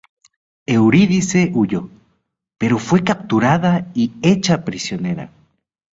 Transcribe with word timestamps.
Eurídice 0.65 1.51
huyó, 1.53 1.91
pero 2.57 2.79
fue 2.79 3.03
capturada 3.03 3.91
y 3.93 4.13
hecha 4.23 4.65
prisionera. 4.65 5.29